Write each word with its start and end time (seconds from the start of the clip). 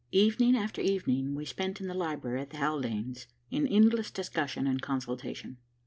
Evening 0.11 0.55
after 0.57 0.81
evening 0.81 1.35
we 1.35 1.45
spent 1.45 1.79
in 1.79 1.85
the 1.87 1.93
library 1.93 2.41
at 2.41 2.49
the 2.49 2.57
Haldanes', 2.57 3.27
in 3.51 3.67
endless 3.67 4.09
discussion 4.09 4.65
and 4.65 4.81
consultation. 4.81 5.57